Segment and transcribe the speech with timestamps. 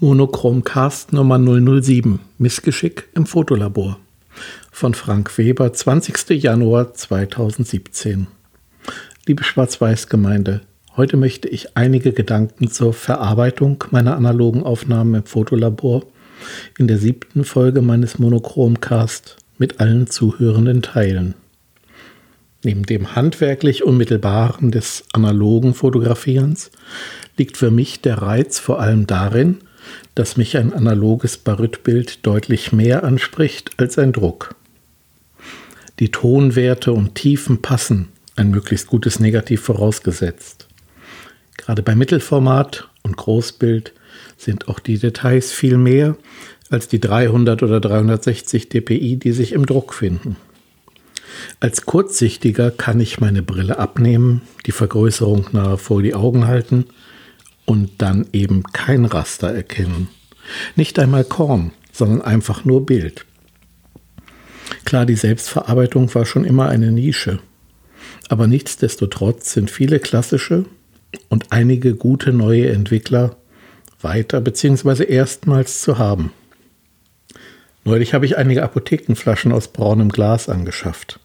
[0.00, 3.98] Monochromcast Nummer 007 Missgeschick im Fotolabor
[4.70, 6.40] von Frank Weber, 20.
[6.40, 8.28] Januar 2017.
[9.26, 10.60] Liebe Schwarz-Weiß-Gemeinde,
[10.96, 16.04] heute möchte ich einige Gedanken zur Verarbeitung meiner analogen Aufnahmen im Fotolabor
[16.78, 21.34] in der siebten Folge meines Monochromcast mit allen Zuhörenden teilen.
[22.62, 26.70] Neben dem handwerklich Unmittelbaren des analogen Fotografierens
[27.36, 29.58] liegt für mich der Reiz vor allem darin,
[30.18, 34.56] dass mich ein analoges Barytbild deutlich mehr anspricht als ein Druck.
[36.00, 40.66] Die Tonwerte und Tiefen passen, ein möglichst gutes Negativ vorausgesetzt.
[41.56, 43.92] Gerade bei Mittelformat und Großbild
[44.36, 46.16] sind auch die Details viel mehr
[46.68, 50.36] als die 300 oder 360 dpi, die sich im Druck finden.
[51.60, 56.86] Als Kurzsichtiger kann ich meine Brille abnehmen, die Vergrößerung nahe vor die Augen halten
[57.68, 60.08] und dann eben kein Raster erkennen.
[60.74, 63.26] Nicht einmal Korn, sondern einfach nur Bild.
[64.86, 67.40] Klar, die Selbstverarbeitung war schon immer eine Nische.
[68.30, 70.64] Aber nichtsdestotrotz sind viele klassische
[71.28, 73.36] und einige gute neue Entwickler
[74.00, 75.04] weiter bzw.
[75.04, 76.32] erstmals zu haben.
[77.84, 81.20] Neulich habe ich einige Apothekenflaschen aus braunem Glas angeschafft,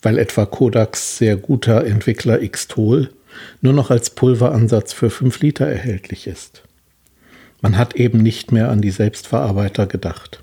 [0.00, 3.10] weil etwa Kodaks sehr guter Entwickler Xtol
[3.60, 6.62] nur noch als Pulveransatz für 5 Liter erhältlich ist.
[7.60, 10.42] Man hat eben nicht mehr an die Selbstverarbeiter gedacht.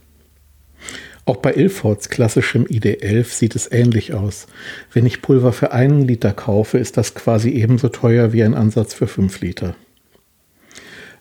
[1.26, 4.48] Auch bei Ilfords klassischem ID11 sieht es ähnlich aus.
[4.92, 8.94] Wenn ich Pulver für einen Liter kaufe, ist das quasi ebenso teuer wie ein Ansatz
[8.94, 9.76] für 5 Liter.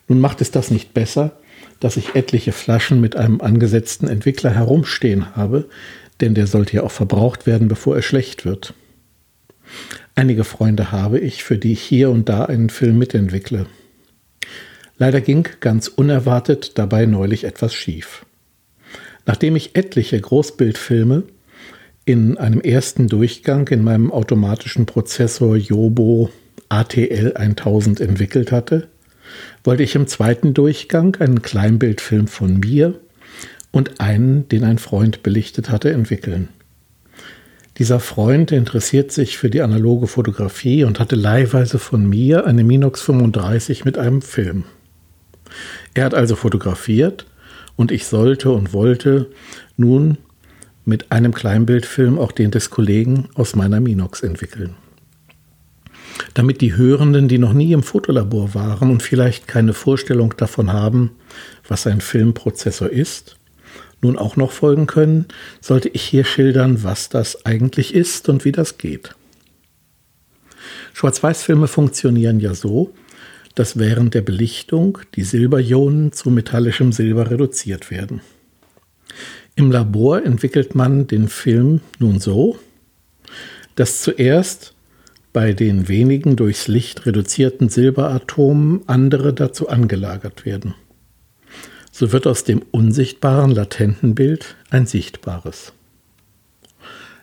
[0.08, 1.38] Nun macht es das nicht besser,
[1.80, 5.68] dass ich etliche Flaschen mit einem angesetzten Entwickler herumstehen habe,
[6.20, 8.74] denn der sollte ja auch verbraucht werden, bevor er schlecht wird.
[10.14, 13.66] Einige Freunde habe ich, für die ich hier und da einen Film mitentwickle.
[14.98, 18.26] Leider ging ganz unerwartet dabei neulich etwas schief.
[19.24, 21.22] Nachdem ich etliche Großbildfilme
[22.04, 26.30] in einem ersten Durchgang in meinem automatischen Prozessor Jobo
[26.68, 28.88] ATL 1000 entwickelt hatte,
[29.64, 33.00] wollte ich im zweiten Durchgang einen Kleinbildfilm von mir
[33.70, 36.48] und einen, den ein Freund belichtet hatte, entwickeln.
[37.80, 43.00] Dieser Freund interessiert sich für die analoge Fotografie und hatte leihweise von mir eine Minox
[43.00, 44.64] 35 mit einem Film.
[45.94, 47.24] Er hat also fotografiert
[47.76, 49.30] und ich sollte und wollte
[49.78, 50.18] nun
[50.84, 54.74] mit einem Kleinbildfilm auch den des Kollegen aus meiner Minox entwickeln.
[56.34, 61.12] Damit die Hörenden, die noch nie im Fotolabor waren und vielleicht keine Vorstellung davon haben,
[61.66, 63.38] was ein Filmprozessor ist,
[64.02, 65.26] nun auch noch folgen können,
[65.60, 69.14] sollte ich hier schildern, was das eigentlich ist und wie das geht.
[70.94, 72.92] Schwarz-Weiß-Filme funktionieren ja so,
[73.54, 78.20] dass während der Belichtung die Silberionen zu metallischem Silber reduziert werden.
[79.56, 82.58] Im Labor entwickelt man den Film nun so,
[83.74, 84.74] dass zuerst
[85.32, 90.74] bei den wenigen durchs Licht reduzierten Silberatomen andere dazu angelagert werden
[91.90, 95.72] so wird aus dem unsichtbaren latenten Bild ein sichtbares.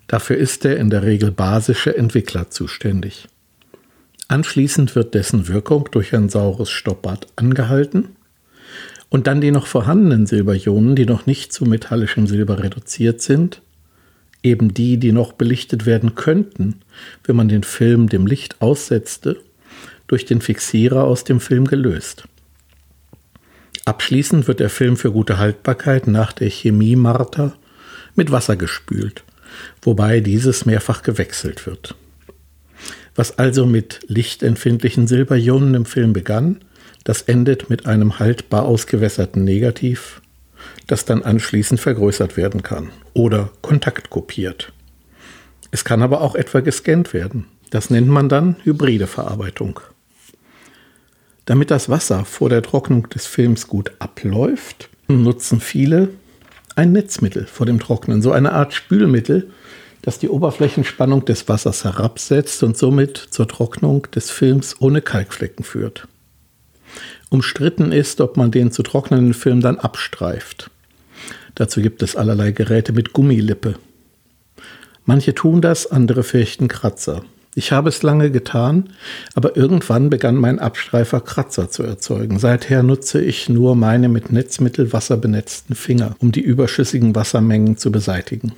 [0.07, 3.27] Dafür ist der in der Regel basische Entwickler zuständig.
[4.29, 8.09] Anschließend wird dessen Wirkung durch ein saures Stoppbad angehalten
[9.09, 13.61] und dann die noch vorhandenen Silberionen, die noch nicht zu metallischem Silber reduziert sind,
[14.43, 16.81] eben die, die noch belichtet werden könnten,
[17.23, 19.37] wenn man den Film dem Licht aussetzte,
[20.07, 22.27] durch den Fixierer aus dem Film gelöst.
[23.87, 27.53] Abschließend wird der Film für gute Haltbarkeit nach der Chemie Marter
[28.15, 29.23] mit Wasser gespült,
[29.81, 31.95] wobei dieses mehrfach gewechselt wird.
[33.15, 36.65] Was also mit lichtempfindlichen Silberionen im Film begann,
[37.05, 40.21] das endet mit einem haltbar ausgewässerten Negativ,
[40.87, 44.73] das dann anschließend vergrößert werden kann oder kontaktkopiert.
[45.71, 47.45] Es kann aber auch etwa gescannt werden.
[47.69, 49.79] Das nennt man dann hybride Verarbeitung.
[51.47, 56.09] Damit das Wasser vor der Trocknung des Films gut abläuft, nutzen viele
[56.75, 59.49] ein Netzmittel vor dem Trocknen, so eine Art Spülmittel,
[60.01, 66.09] das die Oberflächenspannung des Wassers herabsetzt und somit zur Trocknung des Films ohne Kalkflecken führt.
[67.29, 70.69] Umstritten ist, ob man den zu trocknenden Film dann abstreift.
[71.55, 73.75] Dazu gibt es allerlei Geräte mit Gummilippe.
[75.05, 77.23] Manche tun das, andere fürchten Kratzer.
[77.57, 78.89] Ich habe es lange getan,
[79.33, 82.37] aber irgendwann begann mein Abstreifer Kratzer zu erzeugen.
[82.37, 88.51] Seither nutze ich nur meine mit Netzmittel wasserbenetzten Finger, um die überschüssigen Wassermengen zu beseitigen.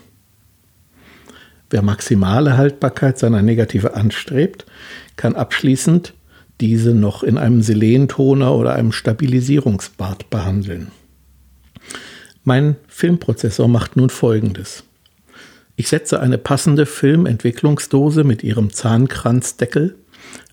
[1.69, 4.65] Wer maximale Haltbarkeit seiner Negative anstrebt,
[5.15, 6.13] kann abschließend
[6.59, 10.91] diese noch in einem Selentoner oder einem Stabilisierungsbad behandeln.
[12.43, 14.83] Mein Filmprozessor macht nun folgendes.
[15.79, 19.95] Ich setze eine passende Filmentwicklungsdose mit ihrem Zahnkranzdeckel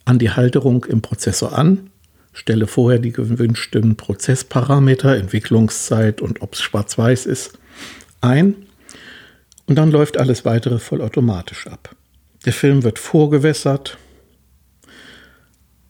[0.05, 1.91] an die Halterung im Prozessor an,
[2.33, 7.59] stelle vorher die gewünschten Prozessparameter, Entwicklungszeit und ob es schwarz-weiß ist,
[8.21, 8.55] ein
[9.67, 11.97] und dann läuft alles weitere vollautomatisch ab.
[12.45, 13.99] Der Film wird vorgewässert,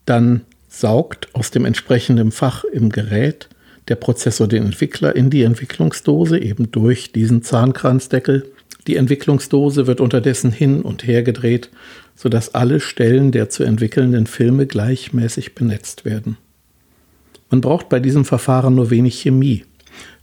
[0.07, 3.51] dann saugt aus dem entsprechenden Fach im Gerät
[3.89, 8.51] der Prozessor den Entwickler in die Entwicklungsdose, eben durch diesen Zahnkranzdeckel.
[8.87, 11.71] Die Entwicklungsdose wird unterdessen hin und her gedreht,
[12.15, 16.37] sodass alle Stellen der zu entwickelnden Filme gleichmäßig benetzt werden.
[17.51, 19.65] Man braucht bei diesem Verfahren nur wenig Chemie,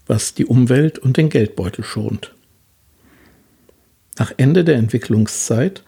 [0.08, 2.34] was die Umwelt und den Geldbeutel schont.
[4.18, 5.84] Nach Ende der Entwicklungszeit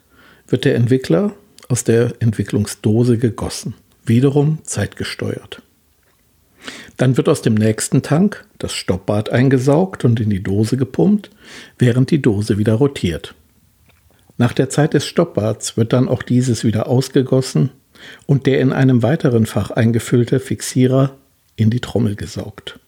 [0.48, 1.34] wird der Entwickler
[1.68, 3.74] aus der Entwicklungsdose gegossen,
[4.06, 5.62] wiederum zeitgesteuert.
[6.98, 11.30] Dann wird aus dem nächsten Tank das Stoppbad eingesaugt und in die Dose gepumpt,
[11.78, 13.36] während die Dose wieder rotiert.
[14.38, 17.72] Nach der Zeit des Stoppbads wird dann auch dieses wieder ausgegossen
[18.26, 21.16] und der in einem weiteren Fach eingefüllte Fixierer
[21.56, 22.80] in die Trommel gesaugt.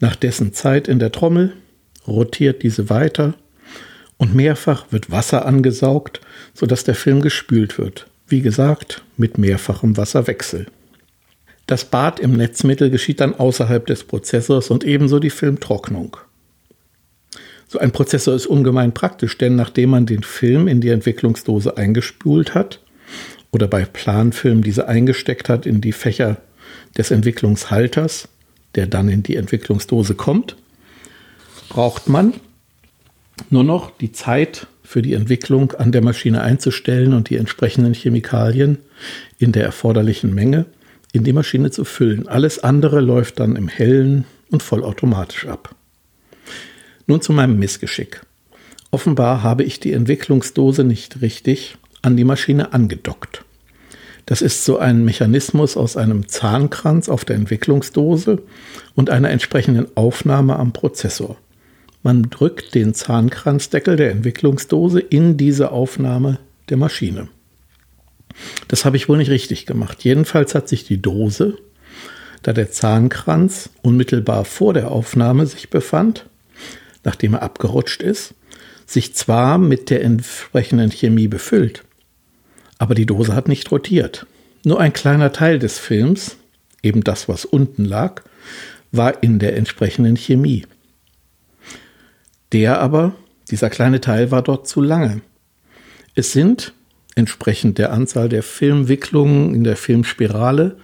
[0.00, 1.52] Nach dessen Zeit in der Trommel
[2.06, 3.34] rotiert diese weiter
[4.16, 6.20] und mehrfach wird Wasser angesaugt,
[6.54, 8.06] sodass der Film gespült wird.
[8.26, 10.66] Wie gesagt, mit mehrfachem Wasserwechsel.
[11.72, 16.18] Das Bad im Netzmittel geschieht dann außerhalb des Prozessors und ebenso die Filmtrocknung.
[17.66, 22.54] So ein Prozessor ist ungemein praktisch, denn nachdem man den Film in die Entwicklungsdose eingespült
[22.54, 22.80] hat
[23.52, 26.42] oder bei Planfilm diese eingesteckt hat in die Fächer
[26.98, 28.28] des Entwicklungshalters,
[28.74, 30.56] der dann in die Entwicklungsdose kommt,
[31.70, 32.34] braucht man
[33.48, 38.76] nur noch die Zeit für die Entwicklung an der Maschine einzustellen und die entsprechenden Chemikalien
[39.38, 40.66] in der erforderlichen Menge
[41.12, 42.26] in die Maschine zu füllen.
[42.26, 45.74] Alles andere läuft dann im Hellen und vollautomatisch ab.
[47.06, 48.22] Nun zu meinem Missgeschick.
[48.90, 53.44] Offenbar habe ich die Entwicklungsdose nicht richtig an die Maschine angedockt.
[54.26, 58.42] Das ist so ein Mechanismus aus einem Zahnkranz auf der Entwicklungsdose
[58.94, 61.36] und einer entsprechenden Aufnahme am Prozessor.
[62.02, 66.38] Man drückt den Zahnkranzdeckel der Entwicklungsdose in diese Aufnahme
[66.68, 67.28] der Maschine.
[68.72, 70.02] Das habe ich wohl nicht richtig gemacht.
[70.02, 71.58] Jedenfalls hat sich die Dose,
[72.40, 76.24] da der Zahnkranz unmittelbar vor der Aufnahme sich befand,
[77.04, 78.32] nachdem er abgerutscht ist,
[78.86, 81.84] sich zwar mit der entsprechenden Chemie befüllt,
[82.78, 84.26] aber die Dose hat nicht rotiert.
[84.64, 86.38] Nur ein kleiner Teil des Films,
[86.82, 88.22] eben das, was unten lag,
[88.90, 90.64] war in der entsprechenden Chemie.
[92.52, 93.14] Der aber,
[93.50, 95.20] dieser kleine Teil war dort zu lange.
[96.14, 96.72] Es sind
[97.14, 100.76] entsprechend der Anzahl der Filmwicklungen in der Filmspirale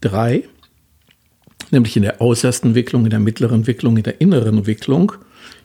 [0.00, 0.44] drei,
[1.70, 5.12] nämlich in der äußersten Wicklung, in der mittleren Wicklung, in der inneren Wicklung,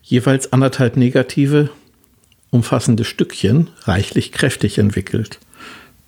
[0.02, 1.70] jeweils anderthalb negative
[2.52, 5.40] umfassende Stückchen reichlich kräftig entwickelt.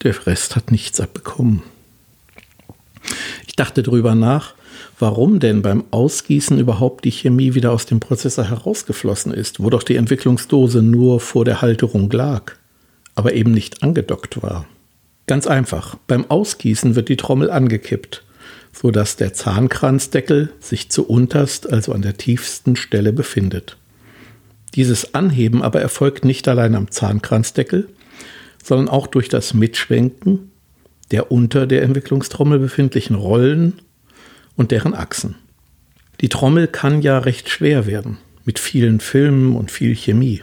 [0.03, 1.63] Der Rest hat nichts abbekommen.
[3.47, 4.53] Ich dachte darüber nach,
[4.99, 9.83] warum denn beim Ausgießen überhaupt die Chemie wieder aus dem Prozessor herausgeflossen ist, wo doch
[9.83, 12.53] die Entwicklungsdose nur vor der Halterung lag
[13.15, 14.67] aber eben nicht angedockt war.
[15.27, 18.23] Ganz einfach, beim Ausgießen wird die Trommel angekippt,
[18.71, 23.77] sodass der Zahnkranzdeckel sich zu unterst, also an der tiefsten Stelle befindet.
[24.75, 27.87] Dieses Anheben aber erfolgt nicht allein am Zahnkranzdeckel,
[28.61, 30.51] sondern auch durch das Mitschwenken
[31.11, 33.73] der unter der Entwicklungstrommel befindlichen Rollen
[34.55, 35.35] und deren Achsen.
[36.21, 40.41] Die Trommel kann ja recht schwer werden, mit vielen Filmen und viel Chemie.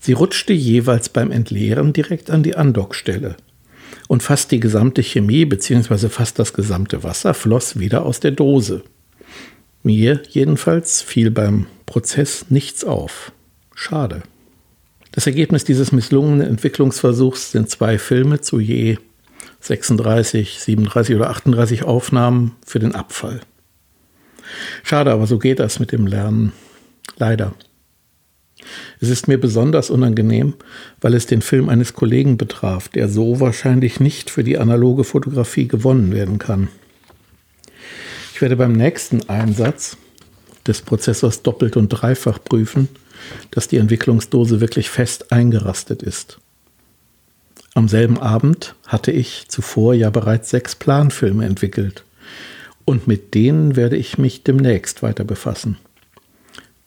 [0.00, 3.36] Sie rutschte jeweils beim Entleeren direkt an die Andockstelle.
[4.08, 6.08] Und fast die gesamte Chemie bzw.
[6.08, 8.82] fast das gesamte Wasser floss wieder aus der Dose.
[9.82, 13.32] Mir jedenfalls fiel beim Prozess nichts auf.
[13.74, 14.22] Schade.
[15.12, 18.98] Das Ergebnis dieses misslungenen Entwicklungsversuchs sind zwei Filme zu je
[19.60, 23.40] 36, 37 oder 38 Aufnahmen für den Abfall.
[24.82, 26.52] Schade, aber so geht das mit dem Lernen.
[27.16, 27.54] Leider.
[29.00, 30.54] Es ist mir besonders unangenehm,
[31.00, 35.68] weil es den Film eines Kollegen betraf, der so wahrscheinlich nicht für die analoge Fotografie
[35.68, 36.68] gewonnen werden kann.
[38.32, 39.96] Ich werde beim nächsten Einsatz
[40.66, 42.88] des Prozessors doppelt und dreifach prüfen,
[43.50, 46.38] dass die Entwicklungsdose wirklich fest eingerastet ist.
[47.74, 52.04] Am selben Abend hatte ich zuvor ja bereits sechs Planfilme entwickelt
[52.86, 55.76] und mit denen werde ich mich demnächst weiter befassen.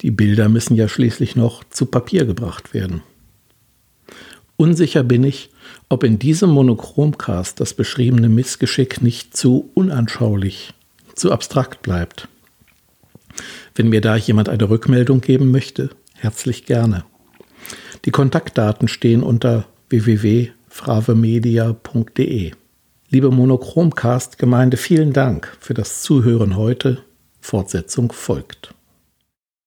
[0.02, 3.02] Die Bilder müssen ja schließlich noch zu Papier gebracht werden.
[4.56, 5.52] Unsicher bin ich,
[5.90, 10.74] ob in diesem Monochromcast das beschriebene Missgeschick nicht zu unanschaulich,
[11.16, 12.28] zu abstrakt bleibt.
[13.76, 17.06] Wenn mir da jemand eine Rückmeldung geben möchte, herzlich gerne.
[18.06, 22.52] Die Kontaktdaten stehen unter www.fravemedia.de.
[23.10, 27.00] Liebe Monochromcast-Gemeinde, vielen Dank für das Zuhören heute.
[27.42, 28.76] Fortsetzung folgt.